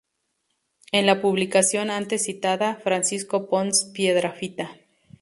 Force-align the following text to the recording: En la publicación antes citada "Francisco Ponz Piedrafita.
En 0.91 1.05
la 1.05 1.21
publicación 1.21 1.91
antes 1.91 2.23
citada 2.23 2.73
"Francisco 2.83 3.47
Ponz 3.47 3.85
Piedrafita. 3.93 4.71